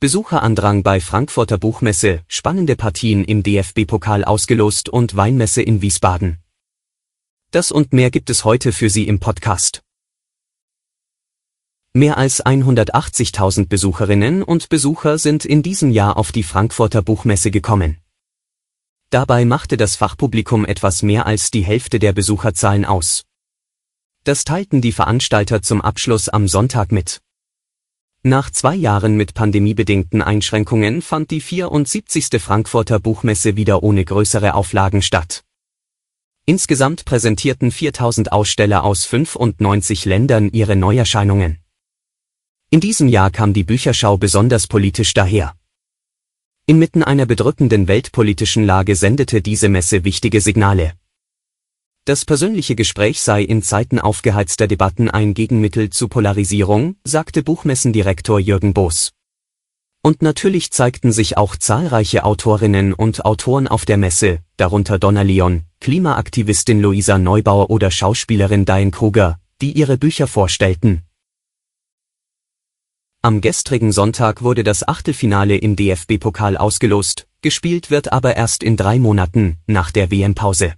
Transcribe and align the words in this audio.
Besucherandrang 0.00 0.84
bei 0.84 1.00
Frankfurter 1.00 1.58
Buchmesse, 1.58 2.20
spannende 2.28 2.76
Partien 2.76 3.24
im 3.24 3.42
DFB-Pokal 3.42 4.22
ausgelost 4.22 4.88
und 4.88 5.16
Weinmesse 5.16 5.60
in 5.60 5.82
Wiesbaden. 5.82 6.38
Das 7.50 7.72
und 7.72 7.92
mehr 7.92 8.12
gibt 8.12 8.30
es 8.30 8.44
heute 8.44 8.70
für 8.70 8.90
Sie 8.90 9.08
im 9.08 9.18
Podcast. 9.18 9.82
Mehr 11.94 12.16
als 12.16 12.46
180.000 12.46 13.66
Besucherinnen 13.66 14.44
und 14.44 14.68
Besucher 14.68 15.18
sind 15.18 15.44
in 15.44 15.64
diesem 15.64 15.90
Jahr 15.90 16.16
auf 16.16 16.30
die 16.30 16.44
Frankfurter 16.44 17.02
Buchmesse 17.02 17.50
gekommen. 17.50 17.98
Dabei 19.10 19.44
machte 19.44 19.76
das 19.76 19.96
Fachpublikum 19.96 20.64
etwas 20.64 21.02
mehr 21.02 21.26
als 21.26 21.50
die 21.50 21.62
Hälfte 21.62 21.98
der 21.98 22.12
Besucherzahlen 22.12 22.84
aus. 22.84 23.24
Das 24.22 24.44
teilten 24.44 24.80
die 24.80 24.92
Veranstalter 24.92 25.60
zum 25.60 25.80
Abschluss 25.80 26.28
am 26.28 26.46
Sonntag 26.46 26.92
mit. 26.92 27.20
Nach 28.24 28.50
zwei 28.50 28.74
Jahren 28.74 29.16
mit 29.16 29.34
pandemiebedingten 29.34 30.22
Einschränkungen 30.22 31.02
fand 31.02 31.30
die 31.30 31.40
74. 31.40 32.28
Frankfurter 32.40 32.98
Buchmesse 32.98 33.54
wieder 33.54 33.84
ohne 33.84 34.04
größere 34.04 34.54
Auflagen 34.54 35.02
statt. 35.02 35.44
Insgesamt 36.44 37.04
präsentierten 37.04 37.70
4000 37.70 38.32
Aussteller 38.32 38.82
aus 38.82 39.04
95 39.04 40.04
Ländern 40.04 40.50
ihre 40.50 40.74
Neuerscheinungen. 40.74 41.58
In 42.70 42.80
diesem 42.80 43.06
Jahr 43.06 43.30
kam 43.30 43.52
die 43.52 43.62
Bücherschau 43.62 44.16
besonders 44.16 44.66
politisch 44.66 45.14
daher. 45.14 45.54
Inmitten 46.66 47.04
einer 47.04 47.24
bedrückenden 47.24 47.86
weltpolitischen 47.86 48.64
Lage 48.64 48.96
sendete 48.96 49.42
diese 49.42 49.68
Messe 49.68 50.02
wichtige 50.04 50.40
Signale. 50.40 50.94
Das 52.08 52.24
persönliche 52.24 52.74
Gespräch 52.74 53.20
sei 53.20 53.42
in 53.42 53.62
Zeiten 53.62 53.98
aufgeheizter 53.98 54.66
Debatten 54.66 55.10
ein 55.10 55.34
Gegenmittel 55.34 55.90
zu 55.90 56.08
Polarisierung, 56.08 56.96
sagte 57.04 57.42
Buchmessendirektor 57.42 58.40
Jürgen 58.40 58.72
Boos. 58.72 59.12
Und 60.02 60.22
natürlich 60.22 60.70
zeigten 60.70 61.12
sich 61.12 61.36
auch 61.36 61.54
zahlreiche 61.54 62.24
Autorinnen 62.24 62.94
und 62.94 63.26
Autoren 63.26 63.68
auf 63.68 63.84
der 63.84 63.98
Messe, 63.98 64.38
darunter 64.56 64.98
Donna 64.98 65.20
Leon, 65.20 65.64
Klimaaktivistin 65.80 66.80
Luisa 66.80 67.18
Neubauer 67.18 67.68
oder 67.68 67.90
Schauspielerin 67.90 68.64
Diane 68.64 68.90
Kruger, 68.90 69.38
die 69.60 69.72
ihre 69.72 69.98
Bücher 69.98 70.28
vorstellten. 70.28 71.02
Am 73.20 73.42
gestrigen 73.42 73.92
Sonntag 73.92 74.40
wurde 74.40 74.64
das 74.64 74.88
Achtelfinale 74.88 75.58
im 75.58 75.76
DFB-Pokal 75.76 76.56
ausgelost, 76.56 77.28
gespielt 77.42 77.90
wird 77.90 78.10
aber 78.14 78.34
erst 78.34 78.62
in 78.62 78.78
drei 78.78 78.98
Monaten, 78.98 79.58
nach 79.66 79.90
der 79.90 80.10
WM-Pause. 80.10 80.72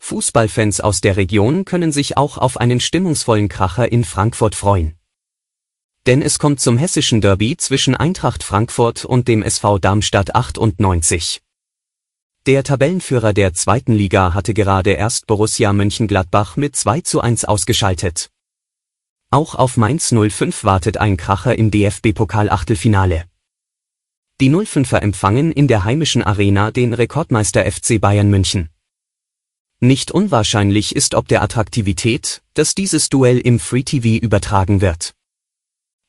Fußballfans 0.00 0.80
aus 0.80 1.00
der 1.00 1.16
Region 1.16 1.64
können 1.64 1.92
sich 1.92 2.16
auch 2.16 2.36
auf 2.36 2.56
einen 2.56 2.80
stimmungsvollen 2.80 3.48
Kracher 3.48 3.92
in 3.92 4.02
Frankfurt 4.02 4.56
freuen. 4.56 4.96
Denn 6.06 6.22
es 6.22 6.38
kommt 6.38 6.58
zum 6.58 6.78
hessischen 6.78 7.20
Derby 7.20 7.56
zwischen 7.56 7.94
Eintracht 7.94 8.42
Frankfurt 8.42 9.04
und 9.04 9.28
dem 9.28 9.42
SV 9.42 9.78
Darmstadt 9.78 10.34
98. 10.34 11.42
Der 12.46 12.64
Tabellenführer 12.64 13.34
der 13.34 13.52
zweiten 13.52 13.92
Liga 13.92 14.32
hatte 14.32 14.54
gerade 14.54 14.92
erst 14.92 15.26
Borussia 15.26 15.72
Mönchengladbach 15.74 16.56
mit 16.56 16.74
2 16.74 17.02
zu 17.02 17.20
1 17.20 17.44
ausgeschaltet. 17.44 18.30
Auch 19.30 19.54
auf 19.54 19.76
Mainz 19.76 20.12
05 20.12 20.64
wartet 20.64 20.96
ein 20.96 21.18
Kracher 21.18 21.56
im 21.56 21.70
DFB-Pokal-Achtelfinale. 21.70 23.26
Die 24.40 24.50
05er 24.50 24.98
empfangen 24.98 25.52
in 25.52 25.68
der 25.68 25.84
heimischen 25.84 26.22
Arena 26.22 26.70
den 26.70 26.94
Rekordmeister 26.94 27.70
FC 27.70 28.00
Bayern 28.00 28.30
München. 28.30 28.70
Nicht 29.82 30.10
unwahrscheinlich 30.10 30.94
ist 30.94 31.14
ob 31.14 31.26
der 31.26 31.40
Attraktivität, 31.40 32.42
dass 32.52 32.74
dieses 32.74 33.08
Duell 33.08 33.38
im 33.38 33.58
Free 33.58 33.82
TV 33.82 34.22
übertragen 34.22 34.82
wird. 34.82 35.14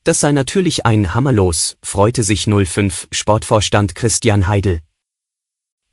Das 0.04 0.20
sei 0.20 0.34
natürlich 0.34 0.86
ein 0.86 1.14
Hammerlos, 1.14 1.78
freute 1.82 2.24
sich 2.24 2.48
05 2.48 3.08
Sportvorstand 3.12 3.96
Christian 3.96 4.48
Heidel. 4.48 4.82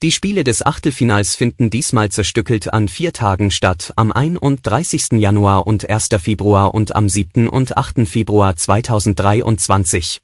Die 0.03 0.11
Spiele 0.11 0.43
des 0.43 0.67
Achtelfinals 0.67 1.37
finden 1.37 1.71
diesmal 1.71 2.09
zerstückelt 2.09 2.72
an 2.72 2.88
vier 2.88 3.12
Tagen 3.12 3.53
statt, 3.53 3.93
am 3.94 4.11
31. 4.11 5.12
Januar 5.12 5.67
und 5.69 5.88
1. 5.88 6.09
Februar 6.21 6.75
und 6.75 6.97
am 6.97 7.09
7. 7.09 7.49
und 7.49 7.77
8. 7.77 8.09
Februar 8.09 8.56
2023. 8.56 10.21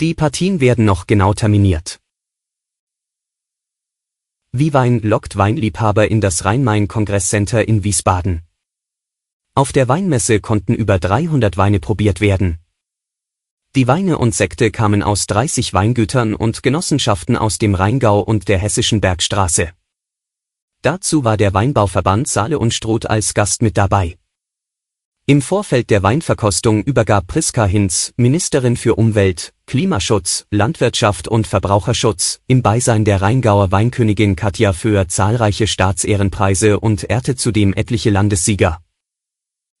Die 0.00 0.14
Partien 0.14 0.60
werden 0.60 0.84
noch 0.84 1.06
genau 1.08 1.32
terminiert. 1.32 2.01
Wie 4.54 4.74
Wein 4.74 5.00
lockt 5.00 5.38
Weinliebhaber 5.38 6.10
in 6.10 6.20
das 6.20 6.44
Rhein-Main-Kongresscenter 6.44 7.66
in 7.66 7.84
Wiesbaden. 7.84 8.42
Auf 9.54 9.72
der 9.72 9.88
Weinmesse 9.88 10.40
konnten 10.40 10.74
über 10.74 10.98
300 10.98 11.56
Weine 11.56 11.80
probiert 11.80 12.20
werden. 12.20 12.58
Die 13.74 13.88
Weine 13.88 14.18
und 14.18 14.34
Sekte 14.34 14.70
kamen 14.70 15.02
aus 15.02 15.26
30 15.26 15.72
Weingütern 15.72 16.34
und 16.34 16.62
Genossenschaften 16.62 17.34
aus 17.34 17.56
dem 17.56 17.74
Rheingau 17.74 18.20
und 18.20 18.48
der 18.48 18.58
Hessischen 18.58 19.00
Bergstraße. 19.00 19.70
Dazu 20.82 21.24
war 21.24 21.38
der 21.38 21.54
Weinbauverband 21.54 22.28
Saale 22.28 22.58
und 22.58 22.74
Stroth 22.74 23.06
als 23.06 23.32
Gast 23.32 23.62
mit 23.62 23.78
dabei. 23.78 24.18
Im 25.24 25.40
Vorfeld 25.40 25.88
der 25.88 26.02
Weinverkostung 26.02 26.82
übergab 26.82 27.26
Priska 27.26 27.64
Hinz, 27.64 28.12
Ministerin 28.16 28.76
für 28.76 28.96
Umwelt, 28.96 29.54
Klimaschutz, 29.72 30.44
Landwirtschaft 30.50 31.28
und 31.28 31.46
Verbraucherschutz, 31.46 32.40
im 32.46 32.60
Beisein 32.60 33.06
der 33.06 33.22
Rheingauer 33.22 33.72
Weinkönigin 33.72 34.36
Katja 34.36 34.74
Föhr 34.74 35.08
zahlreiche 35.08 35.66
Staatsehrenpreise 35.66 36.78
und 36.78 37.08
ehrte 37.08 37.36
zudem 37.36 37.72
etliche 37.72 38.10
Landessieger. 38.10 38.82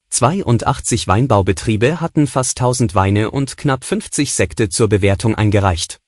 82 0.08 1.08
Weinbaubetriebe 1.08 2.00
hatten 2.00 2.26
fast 2.26 2.58
1000 2.58 2.94
Weine 2.94 3.30
und 3.30 3.58
knapp 3.58 3.84
50 3.84 4.32
Sekte 4.32 4.70
zur 4.70 4.88
Bewertung 4.88 5.34
eingereicht. 5.34 6.01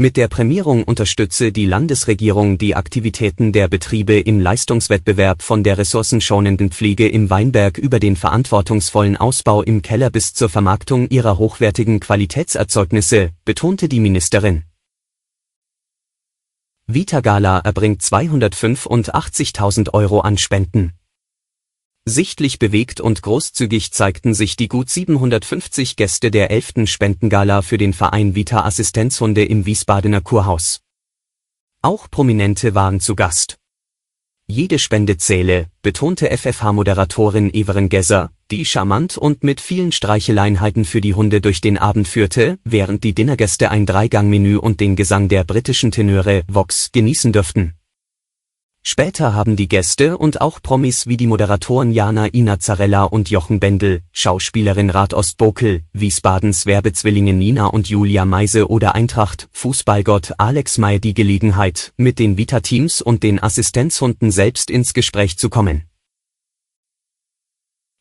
Mit 0.00 0.16
der 0.16 0.28
Prämierung 0.28 0.84
unterstütze 0.84 1.52
die 1.52 1.66
Landesregierung 1.66 2.56
die 2.56 2.74
Aktivitäten 2.74 3.52
der 3.52 3.68
Betriebe 3.68 4.18
im 4.18 4.40
Leistungswettbewerb 4.40 5.42
von 5.42 5.62
der 5.62 5.76
ressourcenschonenden 5.76 6.70
Pflege 6.70 7.06
im 7.06 7.28
Weinberg 7.28 7.76
über 7.76 8.00
den 8.00 8.16
verantwortungsvollen 8.16 9.18
Ausbau 9.18 9.60
im 9.60 9.82
Keller 9.82 10.08
bis 10.08 10.32
zur 10.32 10.48
Vermarktung 10.48 11.10
ihrer 11.10 11.36
hochwertigen 11.36 12.00
Qualitätserzeugnisse, 12.00 13.32
betonte 13.44 13.90
die 13.90 14.00
Ministerin. 14.00 14.64
Vitagala 16.86 17.58
erbringt 17.58 18.00
285.000 18.00 19.92
Euro 19.92 20.20
an 20.20 20.38
Spenden. 20.38 20.94
Sichtlich 22.10 22.58
bewegt 22.58 23.00
und 23.00 23.22
großzügig 23.22 23.92
zeigten 23.92 24.34
sich 24.34 24.56
die 24.56 24.66
gut 24.66 24.90
750 24.90 25.94
Gäste 25.94 26.32
der 26.32 26.50
11. 26.50 26.86
Spendengala 26.86 27.62
für 27.62 27.78
den 27.78 27.92
Verein 27.92 28.34
Vita 28.34 28.64
Assistenzhunde 28.64 29.44
im 29.44 29.64
Wiesbadener 29.64 30.20
Kurhaus. 30.20 30.80
Auch 31.82 32.10
Prominente 32.10 32.74
waren 32.74 32.98
zu 32.98 33.14
Gast. 33.14 33.58
Jede 34.48 34.80
Spende 34.80 35.18
zähle, 35.18 35.68
betonte 35.82 36.36
FFH-Moderatorin 36.36 37.54
Everen 37.54 37.88
Gesser, 37.88 38.32
die 38.50 38.64
charmant 38.64 39.16
und 39.16 39.44
mit 39.44 39.60
vielen 39.60 39.92
Streicheleinheiten 39.92 40.84
für 40.84 41.00
die 41.00 41.14
Hunde 41.14 41.40
durch 41.40 41.60
den 41.60 41.78
Abend 41.78 42.08
führte, 42.08 42.58
während 42.64 43.04
die 43.04 43.14
Dinnergäste 43.14 43.70
ein 43.70 43.86
Dreigangmenü 43.86 44.56
und 44.56 44.80
den 44.80 44.96
Gesang 44.96 45.28
der 45.28 45.44
britischen 45.44 45.92
Tenöre 45.92 46.42
Vox 46.48 46.90
genießen 46.90 47.32
dürften. 47.32 47.74
Später 48.82 49.34
haben 49.34 49.56
die 49.56 49.68
Gäste 49.68 50.16
und 50.16 50.40
auch 50.40 50.60
Promis 50.62 51.06
wie 51.06 51.18
die 51.18 51.26
Moderatoren 51.26 51.92
Jana 51.92 52.26
Inazzarella 52.26 53.04
und 53.04 53.28
Jochen 53.28 53.60
Bendel, 53.60 54.00
Schauspielerin 54.10 54.88
Rat 54.88 55.12
Ostbokel, 55.12 55.82
Wiesbadens 55.92 56.64
Werbezwillinge 56.64 57.34
Nina 57.34 57.66
und 57.66 57.90
Julia 57.90 58.24
Meise 58.24 58.68
oder 58.68 58.94
Eintracht, 58.94 59.48
Fußballgott 59.52 60.32
Alex 60.38 60.78
May 60.78 60.98
die 60.98 61.12
Gelegenheit, 61.12 61.92
mit 61.98 62.18
den 62.18 62.38
Vita-Teams 62.38 63.02
und 63.02 63.22
den 63.22 63.42
Assistenzhunden 63.42 64.30
selbst 64.30 64.70
ins 64.70 64.94
Gespräch 64.94 65.36
zu 65.36 65.50
kommen. 65.50 65.84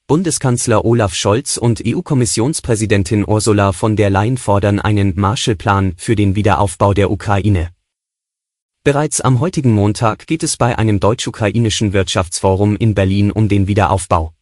Bundeskanzler 0.08 0.86
Olaf 0.86 1.14
Scholz 1.14 1.58
und 1.58 1.84
EU-Kommissionspräsidentin 1.86 3.28
Ursula 3.28 3.74
von 3.74 3.96
der 3.96 4.10
Leyen 4.10 4.38
fordern 4.38 4.80
einen 4.80 5.14
Marshallplan 5.20 5.94
für 5.98 6.16
den 6.16 6.36
Wiederaufbau 6.36 6.94
der 6.94 7.12
Ukraine. 7.12 7.70
Bereits 8.86 9.20
am 9.20 9.42
heutigen 9.42 9.74
Montag 9.74 10.26
geht 10.26 10.42
es 10.42 10.56
bei 10.56 10.78
einem 10.78 11.02
deutsch-ukrainischen 11.02 11.92
Wirtschaftsforum 11.92 12.78
in 12.78 12.96
Berlin 12.96 13.30
um 13.30 13.50
den 13.50 13.68
Wiederaufbau. 13.68 14.34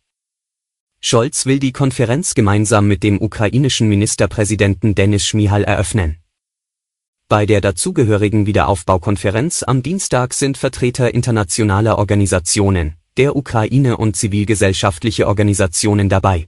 Scholz 1.00 1.48
will 1.48 1.58
die 1.58 1.72
Konferenz 1.72 2.36
gemeinsam 2.36 2.88
mit 2.88 3.02
dem 3.02 3.20
ukrainischen 3.20 3.90
Ministerpräsidenten 3.90 4.94
Denis 4.94 5.26
Schmihal 5.26 5.64
eröffnen. 5.64 6.18
Bei 7.28 7.48
der 7.48 7.62
dazugehörigen 7.62 8.46
Wiederaufbaukonferenz 8.46 9.64
am 9.64 9.82
Dienstag 9.82 10.36
sind 10.36 10.56
Vertreter 10.58 11.16
internationaler 11.16 11.98
Organisationen, 11.98 12.94
der 13.18 13.36
Ukraine 13.36 13.98
und 13.98 14.16
zivilgesellschaftliche 14.16 15.28
Organisationen 15.28 16.10
dabei. 16.10 16.48